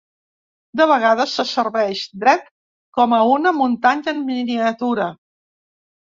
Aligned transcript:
De 0.79 0.85
vegades, 0.91 1.33
se 1.39 1.43
serveix 1.49 1.99
dret 2.23 2.47
com 2.99 3.13
a 3.17 3.19
una 3.33 3.51
muntanya 3.59 4.13
en 4.17 4.23
miniatura. 4.31 5.07